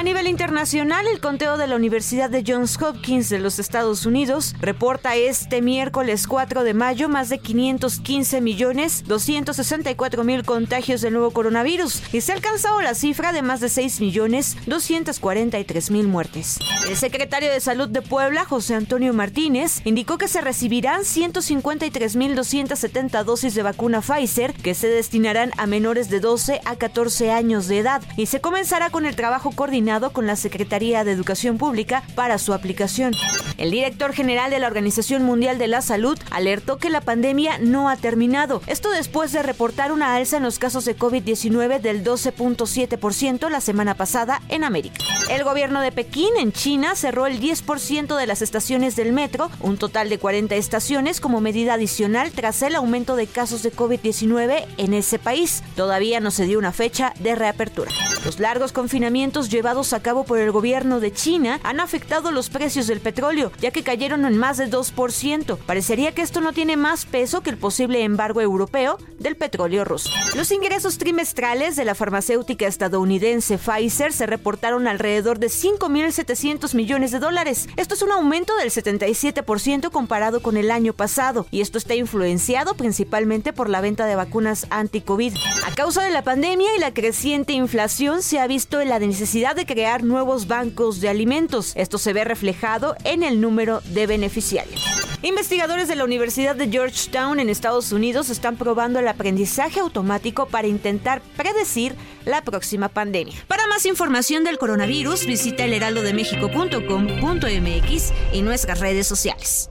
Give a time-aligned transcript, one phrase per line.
[0.00, 4.54] A nivel internacional, el conteo de la Universidad de Johns Hopkins de los Estados Unidos
[4.58, 11.32] reporta este miércoles 4 de mayo más de 515 millones 264 mil contagios del nuevo
[11.32, 16.58] coronavirus y se ha alcanzado la cifra de más de 6 millones 243 mil muertes.
[16.88, 22.34] El secretario de Salud de Puebla, José Antonio Martínez, indicó que se recibirán 153 mil
[22.36, 27.68] 270 dosis de vacuna Pfizer que se destinarán a menores de 12 a 14 años
[27.68, 32.04] de edad y se comenzará con el trabajo coordinado con la Secretaría de Educación Pública
[32.14, 33.12] para su aplicación.
[33.58, 37.88] El director general de la Organización Mundial de la Salud alertó que la pandemia no
[37.88, 38.62] ha terminado.
[38.68, 43.96] Esto después de reportar una alza en los casos de COVID-19 del 12.7% la semana
[43.96, 45.02] pasada en América.
[45.28, 49.76] El gobierno de Pekín en China cerró el 10% de las estaciones del metro, un
[49.76, 54.94] total de 40 estaciones como medida adicional tras el aumento de casos de COVID-19 en
[54.94, 55.64] ese país.
[55.74, 57.90] Todavía no se dio una fecha de reapertura.
[58.24, 62.86] Los largos confinamientos llevados a cabo por el gobierno de China han afectado los precios
[62.86, 65.56] del petróleo, ya que cayeron en más de 2%.
[65.56, 70.10] Parecería que esto no tiene más peso que el posible embargo europeo del petróleo ruso.
[70.36, 77.18] Los ingresos trimestrales de la farmacéutica estadounidense Pfizer se reportaron alrededor de 5.700 millones de
[77.18, 77.66] dólares.
[77.76, 82.74] Esto es un aumento del 77% comparado con el año pasado, y esto está influenciado
[82.74, 85.34] principalmente por la venta de vacunas anti-COVID.
[85.66, 89.69] A causa de la pandemia y la creciente inflación, se ha visto la necesidad de
[89.70, 91.74] crear nuevos bancos de alimentos.
[91.76, 94.84] Esto se ve reflejado en el número de beneficiarios.
[95.22, 100.66] Investigadores de la Universidad de Georgetown en Estados Unidos están probando el aprendizaje automático para
[100.66, 101.94] intentar predecir
[102.24, 103.36] la próxima pandemia.
[103.46, 109.70] Para más información del coronavirus, visita elheraldodemexico.com.mx y nuestras redes sociales.